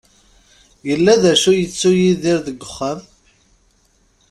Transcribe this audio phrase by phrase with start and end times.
[0.87, 2.99] Yella d acu i yettu Yidir deg wexxam.